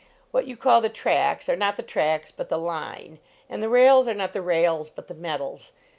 What 0.31 0.47
you 0.47 0.57
call 0.57 0.81
the 0.81 0.89
tracks 0.89 1.47
are 1.47 1.55
not 1.55 1.77
the 1.77 1.83
tracks, 1.83 2.31
but 2.31 2.49
the 2.49 2.57
line. 2.57 3.19
And 3.47 3.61
the 3.61 3.69
rails 3.69 4.07
are 4.07 4.15
not 4.15 4.33
the 4.33 4.41
rails, 4.41 4.89
but 4.89 5.05
the 5.07 5.13
metals. 5.13 5.73